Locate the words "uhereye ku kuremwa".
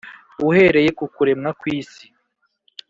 0.47-1.49